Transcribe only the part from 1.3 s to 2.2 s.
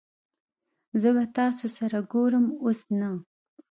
تاسو سره